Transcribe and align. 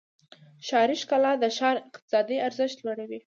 ښاري 0.67 0.95
ښکلا 1.01 1.31
د 1.39 1.45
ښار 1.57 1.75
اقتصادي 1.87 2.37
ارزښت 2.47 2.77
لوړوي. 2.85 3.19